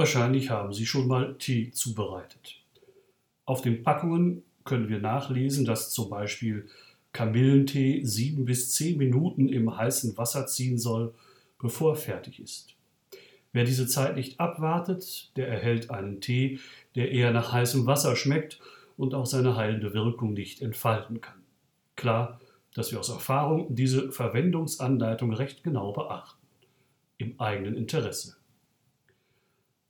Wahrscheinlich 0.00 0.48
haben 0.48 0.72
Sie 0.72 0.86
schon 0.86 1.08
mal 1.08 1.36
Tee 1.36 1.72
zubereitet. 1.72 2.56
Auf 3.44 3.60
den 3.60 3.82
Packungen 3.82 4.42
können 4.64 4.88
wir 4.88 4.98
nachlesen, 4.98 5.66
dass 5.66 5.90
zum 5.90 6.08
Beispiel 6.08 6.70
Kamillentee 7.12 8.02
sieben 8.02 8.46
bis 8.46 8.72
zehn 8.72 8.96
Minuten 8.96 9.50
im 9.50 9.76
heißen 9.76 10.16
Wasser 10.16 10.46
ziehen 10.46 10.78
soll, 10.78 11.12
bevor 11.58 11.92
er 11.92 11.96
fertig 11.96 12.40
ist. 12.40 12.76
Wer 13.52 13.64
diese 13.64 13.86
Zeit 13.86 14.16
nicht 14.16 14.40
abwartet, 14.40 15.32
der 15.36 15.48
erhält 15.48 15.90
einen 15.90 16.22
Tee, 16.22 16.60
der 16.94 17.12
eher 17.12 17.30
nach 17.30 17.52
heißem 17.52 17.84
Wasser 17.84 18.16
schmeckt 18.16 18.58
und 18.96 19.12
auch 19.12 19.26
seine 19.26 19.54
heilende 19.54 19.92
Wirkung 19.92 20.32
nicht 20.32 20.62
entfalten 20.62 21.20
kann. 21.20 21.42
Klar, 21.96 22.40
dass 22.72 22.90
wir 22.90 23.00
aus 23.00 23.10
Erfahrung 23.10 23.74
diese 23.74 24.10
Verwendungsanleitung 24.12 25.34
recht 25.34 25.62
genau 25.62 25.92
beachten, 25.92 26.40
im 27.18 27.38
eigenen 27.38 27.74
Interesse. 27.74 28.39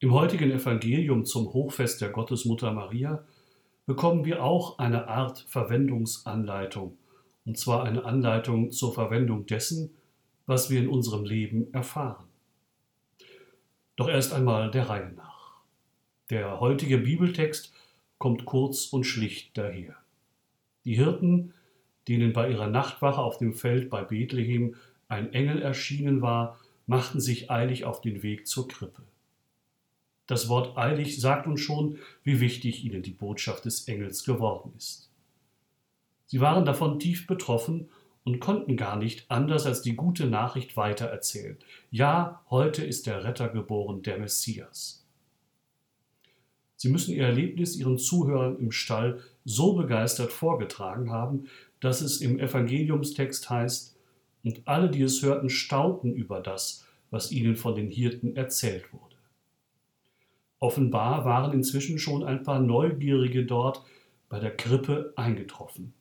Im 0.03 0.14
heutigen 0.14 0.51
Evangelium 0.51 1.27
zum 1.27 1.52
Hochfest 1.52 2.01
der 2.01 2.09
Gottesmutter 2.09 2.73
Maria 2.73 3.23
bekommen 3.84 4.25
wir 4.25 4.42
auch 4.42 4.79
eine 4.79 5.09
Art 5.09 5.41
Verwendungsanleitung, 5.41 6.97
und 7.45 7.59
zwar 7.59 7.84
eine 7.84 8.06
Anleitung 8.06 8.70
zur 8.70 8.95
Verwendung 8.95 9.45
dessen, 9.45 9.95
was 10.47 10.70
wir 10.70 10.80
in 10.80 10.89
unserem 10.89 11.27
Leben 11.27 11.70
erfahren. 11.75 12.25
Doch 13.97 14.09
erst 14.09 14.33
einmal 14.33 14.70
der 14.70 14.89
Reihe 14.89 15.12
nach. 15.12 15.61
Der 16.30 16.61
heutige 16.61 16.97
Bibeltext 16.97 17.70
kommt 18.17 18.47
kurz 18.47 18.87
und 18.87 19.05
schlicht 19.05 19.59
daher. 19.59 19.97
Die 20.87 20.95
Hirten, 20.95 21.53
denen 22.09 22.33
bei 22.33 22.51
ihrer 22.51 22.69
Nachtwache 22.69 23.20
auf 23.20 23.37
dem 23.37 23.53
Feld 23.53 23.91
bei 23.91 24.03
Bethlehem 24.03 24.77
ein 25.09 25.34
Engel 25.34 25.61
erschienen 25.61 26.23
war, 26.23 26.59
machten 26.87 27.20
sich 27.20 27.51
eilig 27.51 27.84
auf 27.84 28.01
den 28.01 28.23
Weg 28.23 28.47
zur 28.47 28.67
Krippe. 28.67 29.03
Das 30.30 30.48
Wort 30.48 30.79
eilig 30.79 31.20
sagt 31.20 31.48
uns 31.48 31.61
schon, 31.61 31.98
wie 32.23 32.39
wichtig 32.39 32.84
ihnen 32.84 33.03
die 33.03 33.11
Botschaft 33.11 33.64
des 33.64 33.89
Engels 33.89 34.25
geworden 34.25 34.73
ist. 34.77 35.11
Sie 36.27 36.41
waren 36.41 36.64
davon 36.64 37.00
tief 37.00 37.27
betroffen 37.27 37.89
und 38.23 38.39
konnten 38.39 38.77
gar 38.77 38.95
nicht 38.95 39.28
anders 39.28 39.67
als 39.67 39.83
die 39.83 39.97
gute 39.97 40.27
Nachricht 40.27 40.77
weitererzählen. 40.77 41.58
Ja, 41.91 42.45
heute 42.48 42.84
ist 42.84 43.08
der 43.08 43.25
Retter 43.25 43.48
geboren, 43.48 44.03
der 44.03 44.20
Messias. 44.20 45.05
Sie 46.77 46.91
müssen 46.91 47.12
ihr 47.12 47.25
Erlebnis 47.25 47.75
ihren 47.75 47.98
Zuhörern 47.98 48.56
im 48.61 48.70
Stall 48.70 49.20
so 49.45 49.73
begeistert 49.73 50.31
vorgetragen 50.31 51.11
haben, 51.11 51.48
dass 51.81 52.03
es 52.03 52.20
im 52.20 52.39
Evangeliumstext 52.39 53.51
heißt, 53.51 53.97
und 54.45 54.62
alle, 54.64 54.91
die 54.91 55.03
es 55.03 55.23
hörten, 55.23 55.51
staunten 55.51 56.14
über 56.14 56.39
das, 56.39 56.86
was 57.11 57.33
ihnen 57.33 57.56
von 57.56 57.75
den 57.75 57.91
Hirten 57.91 58.36
erzählt 58.36 58.92
wurde. 58.92 59.09
Offenbar 60.61 61.25
waren 61.25 61.55
inzwischen 61.55 61.98
schon 61.98 62.22
ein 62.22 62.42
paar 62.42 62.61
Neugierige 62.61 63.47
dort 63.47 63.83
bei 64.28 64.39
der 64.39 64.55
Krippe 64.55 65.14
eingetroffen. 65.17 65.94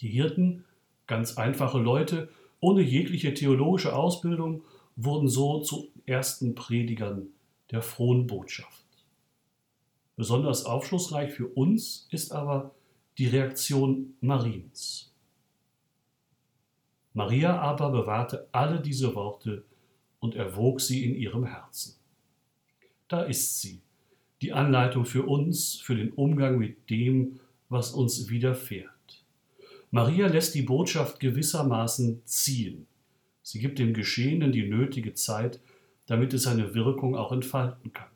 Die 0.00 0.08
Hirten, 0.08 0.66
ganz 1.06 1.38
einfache 1.38 1.78
Leute, 1.78 2.28
ohne 2.60 2.82
jegliche 2.82 3.32
theologische 3.32 3.96
Ausbildung, 3.96 4.62
wurden 4.96 5.28
so 5.28 5.60
zu 5.60 5.90
ersten 6.04 6.54
Predigern 6.54 7.28
der 7.70 7.80
frohen 7.80 8.26
Botschaft. 8.26 8.84
Besonders 10.16 10.66
aufschlussreich 10.66 11.32
für 11.32 11.48
uns 11.48 12.06
ist 12.10 12.32
aber 12.32 12.74
die 13.16 13.28
Reaktion 13.28 14.14
Mariens. 14.20 15.10
Maria 17.14 17.58
aber 17.58 17.90
bewahrte 17.90 18.46
alle 18.52 18.80
diese 18.80 19.14
Worte 19.14 19.64
und 20.20 20.34
erwog 20.34 20.82
sie 20.82 21.04
in 21.04 21.14
ihrem 21.14 21.46
Herzen 21.46 22.01
da 23.12 23.22
ist 23.22 23.60
sie, 23.60 23.82
die 24.40 24.52
Anleitung 24.52 25.04
für 25.04 25.24
uns, 25.24 25.76
für 25.76 25.94
den 25.94 26.12
Umgang 26.12 26.58
mit 26.58 26.88
dem, 26.88 27.40
was 27.68 27.92
uns 27.92 28.30
widerfährt. 28.30 28.88
Maria 29.90 30.28
lässt 30.28 30.54
die 30.54 30.62
Botschaft 30.62 31.20
gewissermaßen 31.20 32.22
ziehen. 32.24 32.86
Sie 33.42 33.58
gibt 33.58 33.78
dem 33.78 33.92
Geschehenen 33.92 34.50
die 34.50 34.66
nötige 34.66 35.12
Zeit, 35.12 35.60
damit 36.06 36.32
es 36.32 36.44
seine 36.44 36.74
Wirkung 36.74 37.14
auch 37.14 37.32
entfalten 37.32 37.92
kann. 37.92 38.08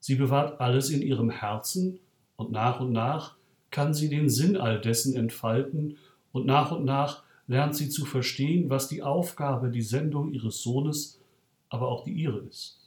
Sie 0.00 0.16
bewahrt 0.16 0.60
alles 0.60 0.90
in 0.90 1.02
ihrem 1.02 1.30
Herzen 1.30 2.00
und 2.36 2.50
nach 2.50 2.80
und 2.80 2.90
nach 2.90 3.36
kann 3.70 3.94
sie 3.94 4.08
den 4.08 4.28
Sinn 4.28 4.56
all 4.56 4.80
dessen 4.80 5.14
entfalten 5.14 5.98
und 6.32 6.46
nach 6.46 6.72
und 6.72 6.84
nach 6.84 7.22
lernt 7.46 7.76
sie 7.76 7.88
zu 7.88 8.04
verstehen, 8.04 8.70
was 8.70 8.88
die 8.88 9.02
Aufgabe, 9.02 9.70
die 9.70 9.82
Sendung 9.82 10.32
ihres 10.32 10.62
Sohnes, 10.62 11.20
aber 11.68 11.88
auch 11.88 12.02
die 12.02 12.12
ihre 12.12 12.40
ist. 12.40 12.79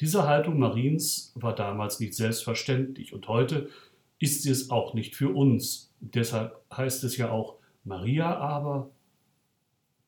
Diese 0.00 0.26
Haltung 0.26 0.58
Mariens 0.58 1.30
war 1.34 1.54
damals 1.54 2.00
nicht 2.00 2.14
selbstverständlich 2.14 3.12
und 3.12 3.28
heute 3.28 3.68
ist 4.18 4.42
sie 4.42 4.50
es 4.50 4.70
auch 4.70 4.94
nicht 4.94 5.14
für 5.14 5.28
uns. 5.28 5.92
Deshalb 6.00 6.58
heißt 6.74 7.04
es 7.04 7.18
ja 7.18 7.30
auch 7.30 7.56
Maria 7.84 8.34
aber. 8.36 8.90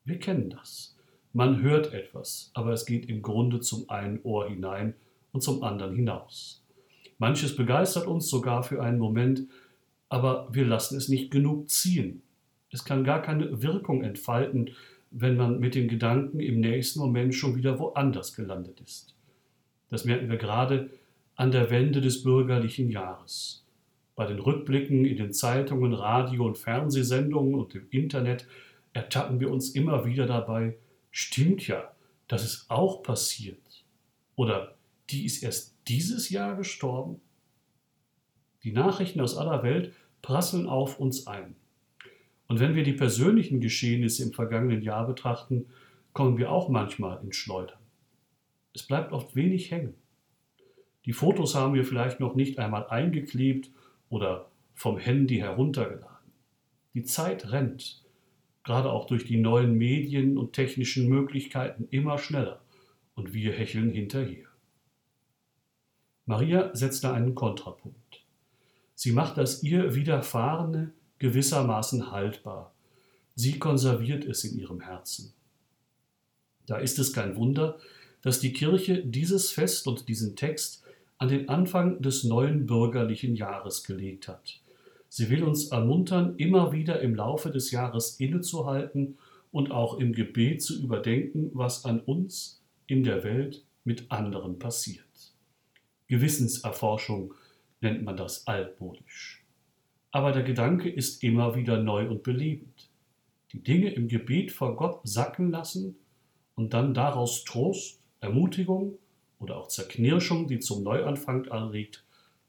Wir 0.03 0.17
kennen 0.17 0.49
das. 0.49 0.97
Man 1.31 1.61
hört 1.61 1.93
etwas, 1.93 2.49
aber 2.55 2.73
es 2.73 2.87
geht 2.87 3.07
im 3.07 3.21
Grunde 3.21 3.59
zum 3.59 3.87
einen 3.89 4.19
Ohr 4.23 4.49
hinein 4.49 4.95
und 5.31 5.41
zum 5.41 5.63
anderen 5.63 5.95
hinaus. 5.95 6.63
Manches 7.19 7.55
begeistert 7.55 8.07
uns 8.07 8.29
sogar 8.29 8.63
für 8.63 8.81
einen 8.81 8.99
Moment, 8.99 9.43
aber 10.09 10.47
wir 10.51 10.65
lassen 10.65 10.97
es 10.97 11.07
nicht 11.07 11.29
genug 11.29 11.69
ziehen. 11.69 12.23
Es 12.71 12.83
kann 12.83 13.03
gar 13.03 13.21
keine 13.21 13.61
Wirkung 13.61 14.03
entfalten, 14.03 14.71
wenn 15.11 15.37
man 15.37 15.59
mit 15.59 15.75
den 15.75 15.87
Gedanken 15.87 16.39
im 16.39 16.59
nächsten 16.59 16.99
Moment 16.99 17.35
schon 17.35 17.55
wieder 17.55 17.77
woanders 17.77 18.35
gelandet 18.35 18.81
ist. 18.81 19.13
Das 19.93 20.05
merken 20.05 20.27
wir 20.27 20.37
gerade 20.37 20.89
an 21.35 21.51
der 21.51 21.69
Wende 21.69 22.01
des 22.01 22.23
bürgerlichen 22.23 22.89
Jahres. 22.89 23.63
Bei 24.15 24.25
den 24.25 24.39
Rückblicken 24.39 25.05
in 25.05 25.17
den 25.17 25.33
Zeitungen, 25.33 25.93
Radio- 25.93 26.47
und 26.47 26.57
Fernsehsendungen 26.57 27.53
und 27.53 27.75
im 27.75 27.85
Internet 27.91 28.47
ertappen 28.93 29.39
wir 29.39 29.51
uns 29.51 29.69
immer 29.75 30.03
wieder 30.03 30.25
dabei, 30.25 30.77
stimmt 31.11 31.67
ja, 31.67 31.91
das 32.27 32.43
ist 32.43 32.71
auch 32.71 33.03
passiert. 33.03 33.85
Oder 34.35 34.73
die 35.11 35.25
ist 35.25 35.43
erst 35.43 35.75
dieses 35.87 36.31
Jahr 36.31 36.55
gestorben. 36.55 37.21
Die 38.63 38.71
Nachrichten 38.71 39.21
aus 39.21 39.37
aller 39.37 39.61
Welt 39.61 39.93
prasseln 40.23 40.65
auf 40.65 40.99
uns 40.99 41.27
ein. 41.27 41.55
Und 42.47 42.59
wenn 42.59 42.73
wir 42.73 42.83
die 42.83 42.93
persönlichen 42.93 43.61
Geschehnisse 43.61 44.23
im 44.23 44.33
vergangenen 44.33 44.81
Jahr 44.81 45.05
betrachten, 45.05 45.67
kommen 46.13 46.39
wir 46.39 46.51
auch 46.51 46.67
manchmal 46.67 47.23
ins 47.23 47.35
Schleudern. 47.35 47.82
Es 48.73 48.83
bleibt 48.83 49.11
oft 49.11 49.35
wenig 49.35 49.71
hängen. 49.71 49.95
Die 51.05 51.13
Fotos 51.13 51.55
haben 51.55 51.73
wir 51.73 51.83
vielleicht 51.83 52.19
noch 52.19 52.35
nicht 52.35 52.59
einmal 52.59 52.87
eingeklebt 52.87 53.69
oder 54.09 54.49
vom 54.73 54.97
Handy 54.97 55.37
heruntergeladen. 55.37 56.31
Die 56.93 57.03
Zeit 57.03 57.51
rennt, 57.51 58.03
gerade 58.63 58.91
auch 58.91 59.07
durch 59.07 59.25
die 59.25 59.37
neuen 59.37 59.77
Medien 59.77 60.37
und 60.37 60.53
technischen 60.53 61.09
Möglichkeiten 61.09 61.87
immer 61.91 62.17
schneller 62.17 62.61
und 63.15 63.33
wir 63.33 63.51
hecheln 63.51 63.91
hinterher. 63.91 64.47
Maria 66.25 66.73
setzt 66.73 67.03
da 67.03 67.13
einen 67.13 67.35
Kontrapunkt. 67.35 68.23
Sie 68.95 69.11
macht 69.11 69.37
das 69.37 69.63
ihr 69.63 69.95
Widerfahrene 69.95 70.93
gewissermaßen 71.19 72.11
haltbar. 72.11 72.73
Sie 73.35 73.59
konserviert 73.59 74.23
es 74.23 74.43
in 74.45 74.57
ihrem 74.57 74.79
Herzen. 74.79 75.33
Da 76.65 76.77
ist 76.77 76.99
es 76.99 77.11
kein 77.11 77.35
Wunder, 77.35 77.79
dass 78.23 78.39
die 78.39 78.53
Kirche 78.53 79.05
dieses 79.05 79.51
Fest 79.51 79.85
und 79.85 80.09
diesen 80.09 80.35
Text 80.35 80.83
an 81.19 81.27
den 81.27 81.49
Anfang 81.49 82.01
des 82.01 82.23
neuen 82.23 82.65
bürgerlichen 82.65 83.35
Jahres 83.35 83.83
gelegt 83.83 84.27
hat. 84.27 84.61
Sie 85.09 85.29
will 85.29 85.43
uns 85.43 85.67
ermuntern, 85.67 86.35
immer 86.37 86.71
wieder 86.71 87.01
im 87.01 87.13
Laufe 87.13 87.51
des 87.51 87.69
Jahres 87.69 88.19
innezuhalten 88.19 89.17
und 89.51 89.71
auch 89.71 89.99
im 89.99 90.13
Gebet 90.13 90.63
zu 90.63 90.81
überdenken, 90.81 91.51
was 91.53 91.85
an 91.85 91.99
uns 91.99 92.63
in 92.87 93.03
der 93.03 93.23
Welt 93.23 93.63
mit 93.83 94.11
anderen 94.11 94.57
passiert. 94.57 95.05
Gewissenserforschung 96.07 97.33
nennt 97.81 98.03
man 98.03 98.17
das 98.17 98.47
altmodisch. 98.47 99.45
Aber 100.11 100.31
der 100.31 100.43
Gedanke 100.43 100.89
ist 100.89 101.23
immer 101.23 101.55
wieder 101.55 101.81
neu 101.81 102.07
und 102.07 102.23
belebend. 102.23 102.89
Die 103.51 103.61
Dinge 103.61 103.89
im 103.93 104.07
Gebet 104.07 104.51
vor 104.51 104.75
Gott 104.75 105.01
sacken 105.03 105.51
lassen 105.51 105.95
und 106.55 106.73
dann 106.73 106.93
daraus 106.93 107.43
Trost, 107.43 108.02
Ermutigung 108.23 108.97
oder 109.39 109.57
auch 109.57 109.67
Zerknirschung, 109.67 110.47
die 110.47 110.59
zum 110.59 110.83
Neuanfang 110.83 111.47
anregt, 111.49 112.03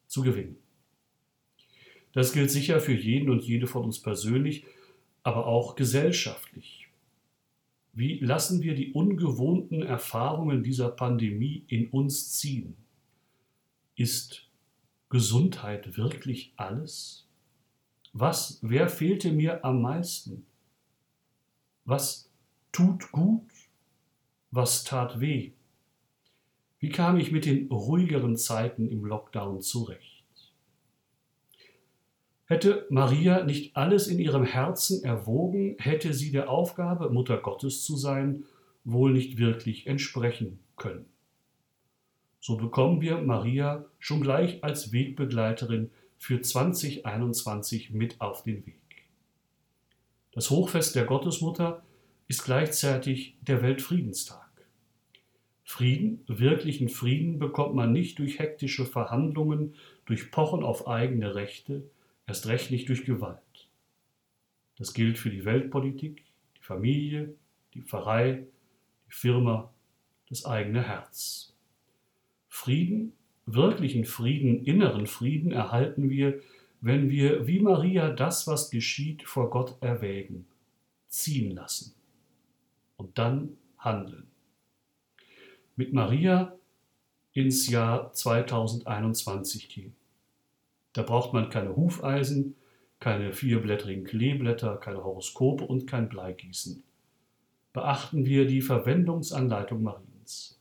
zu 0.07 0.23
gewinnen. 0.23 0.57
Das 2.13 2.33
gilt 2.33 2.51
sicher 2.51 2.81
für 2.81 2.95
jeden 2.95 3.29
und 3.29 3.43
jede 3.43 3.67
von 3.67 3.85
uns 3.85 4.01
persönlich, 4.01 4.65
aber 5.25 5.47
auch 5.47 5.75
gesellschaftlich. 5.75 6.89
Wie 7.93 8.19
lassen 8.19 8.63
wir 8.63 8.75
die 8.75 8.93
ungewohnten 8.93 9.83
Erfahrungen 9.83 10.63
dieser 10.63 10.89
Pandemie 10.89 11.65
in 11.69 11.89
uns 11.91 12.33
ziehen? 12.33 12.77
Ist 13.97 14.49
Gesundheit 15.11 15.97
wirklich 15.97 16.53
alles? 16.57 17.27
Was, 18.13 18.59
wer 18.63 18.89
fehlte 18.89 19.33
mir 19.33 19.65
am 19.65 19.83
meisten? 19.83 20.47
Was 21.85 22.31
tut 22.71 23.11
gut? 23.11 23.43
Was 24.51 24.85
tat 24.85 25.21
weh? 25.21 25.53
Wie 26.85 26.91
kam 26.91 27.17
ich 27.17 27.33
mit 27.33 27.47
den 27.47 27.69
ruhigeren 27.69 28.37
Zeiten 28.37 28.91
im 28.91 29.07
Lockdown 29.07 29.63
zurecht? 29.63 30.27
Hätte 32.45 32.87
Maria 32.91 33.43
nicht 33.43 33.75
alles 33.75 34.07
in 34.07 34.19
ihrem 34.19 34.45
Herzen 34.45 35.03
erwogen, 35.03 35.77
hätte 35.79 36.13
sie 36.13 36.31
der 36.31 36.51
Aufgabe, 36.51 37.09
Mutter 37.09 37.39
Gottes 37.39 37.85
zu 37.85 37.97
sein, 37.97 38.45
wohl 38.85 39.15
nicht 39.15 39.39
wirklich 39.39 39.87
entsprechen 39.87 40.59
können. 40.77 41.07
So 42.39 42.59
bekommen 42.59 43.01
wir 43.01 43.17
Maria 43.17 43.87
schon 43.99 44.21
gleich 44.21 44.63
als 44.63 44.93
Wegbegleiterin 44.93 45.91
für 46.19 46.43
2021 46.43 47.93
mit 47.93 48.21
auf 48.21 48.43
den 48.43 48.67
Weg. 48.67 49.07
Das 50.33 50.51
Hochfest 50.51 50.97
der 50.97 51.07
Gottesmutter 51.07 51.83
ist 52.29 52.45
gleichzeitig 52.45 53.39
der 53.41 53.63
Weltfriedenstag. 53.63 54.44
Frieden, 55.65 56.23
wirklichen 56.27 56.91
Frieden 56.91 57.39
bekommt 57.39 57.75
man 57.75 57.91
nicht 57.91 58.19
durch 58.19 58.39
hektische 58.39 58.85
Verhandlungen, 58.85 59.75
durch 60.05 60.31
Pochen 60.31 60.63
auf 60.63 60.87
eigene 60.87 61.35
Rechte, 61.35 61.91
erst 62.27 62.47
recht 62.47 62.71
nicht 62.71 62.89
durch 62.89 63.05
Gewalt. 63.05 63.41
Das 64.77 64.93
gilt 64.93 65.19
für 65.19 65.31
die 65.31 65.45
Weltpolitik, 65.45 66.23
die 66.59 66.63
Familie, 66.63 67.35
die 67.73 67.81
Pfarrei, 67.81 68.47
die 69.09 69.13
Firma, 69.13 69.73
das 70.29 70.45
eigene 70.45 70.87
Herz. 70.87 71.55
Frieden, 72.49 73.13
wirklichen 73.47 74.05
Frieden, 74.05 74.65
inneren 74.65 75.07
Frieden 75.07 75.51
erhalten 75.51 76.11
wir, 76.11 76.41
wenn 76.81 77.09
wir 77.09 77.47
wie 77.47 77.61
Maria 77.61 78.11
das, 78.11 78.47
was 78.47 78.71
geschieht, 78.71 79.23
vor 79.23 79.49
Gott 79.49 79.77
erwägen, 79.81 80.47
ziehen 81.09 81.53
lassen 81.53 81.95
und 82.97 83.17
dann 83.17 83.57
handeln. 83.79 84.27
Mit 85.77 85.93
Maria 85.93 86.57
ins 87.33 87.69
Jahr 87.69 88.13
2021 88.13 89.69
gehen. 89.69 89.97
Da 90.93 91.03
braucht 91.03 91.33
man 91.33 91.51
keine 91.51 91.75
Hufeisen, 91.75 92.55
keine 93.01 93.33
vierblättrigen 93.33 94.05
Kleeblätter, 94.05 94.77
keine 94.77 95.03
Horoskope 95.03 95.65
und 95.65 95.87
kein 95.87 96.09
Bleigießen. 96.09 96.85
Beachten 97.73 98.25
wir 98.25 98.47
die 98.47 98.63
Verwendungsanleitung 98.63 99.83
Mariens. 99.83 100.61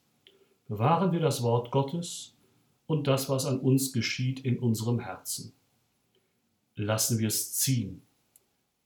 Bewahren 0.67 1.11
wir 1.11 1.19
das 1.19 1.43
Wort 1.43 1.69
Gottes 1.69 2.35
und 2.87 3.05
das, 3.05 3.29
was 3.29 3.45
an 3.45 3.59
uns 3.59 3.93
geschieht, 3.93 4.43
in 4.43 4.57
unserem 4.57 4.99
Herzen. 4.99 5.53
Lassen 6.75 7.19
wir 7.19 7.27
es 7.27 7.53
ziehen, 7.53 8.01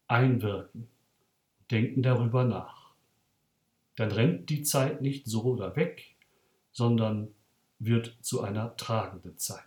einwirken, 0.10 0.90
denken 1.72 2.02
darüber 2.02 2.44
nach. 2.44 2.92
Dann 3.96 4.12
rennt 4.12 4.50
die 4.50 4.64
Zeit 4.64 5.02
nicht 5.02 5.26
so 5.26 5.44
oder 5.44 5.78
weg, 5.78 6.17
sondern 6.78 7.34
wird 7.80 8.20
zu 8.22 8.42
einer 8.44 8.78
tragenden 8.78 9.36
Zeit. 9.40 9.64